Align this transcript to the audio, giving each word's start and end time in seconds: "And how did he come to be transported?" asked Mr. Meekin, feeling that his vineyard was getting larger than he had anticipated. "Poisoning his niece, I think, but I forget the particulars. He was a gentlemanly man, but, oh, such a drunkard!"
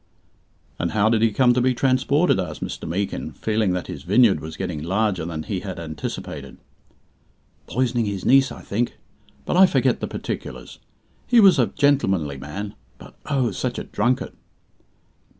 "And 0.79 0.93
how 0.93 1.09
did 1.09 1.21
he 1.21 1.31
come 1.31 1.53
to 1.53 1.61
be 1.61 1.75
transported?" 1.75 2.39
asked 2.39 2.63
Mr. 2.63 2.89
Meekin, 2.89 3.33
feeling 3.33 3.73
that 3.73 3.85
his 3.85 4.01
vineyard 4.01 4.39
was 4.39 4.57
getting 4.57 4.81
larger 4.81 5.25
than 5.25 5.43
he 5.43 5.59
had 5.59 5.77
anticipated. 5.79 6.57
"Poisoning 7.67 8.05
his 8.05 8.25
niece, 8.25 8.51
I 8.51 8.61
think, 8.63 8.95
but 9.45 9.55
I 9.55 9.67
forget 9.67 9.99
the 9.99 10.07
particulars. 10.07 10.79
He 11.27 11.39
was 11.39 11.59
a 11.59 11.67
gentlemanly 11.67 12.37
man, 12.39 12.73
but, 12.97 13.13
oh, 13.27 13.51
such 13.51 13.77
a 13.77 13.83
drunkard!" 13.83 14.33